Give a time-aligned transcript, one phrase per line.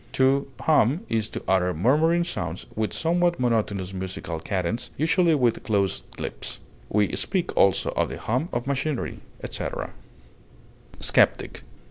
[0.13, 6.19] To hum is to utter murmuring sounds with somewhat monotonous musical cadence, usually with closed
[6.19, 9.91] lips; we speak also of the hum of machinery, etc.
[10.99, 11.61] SKEPTIC.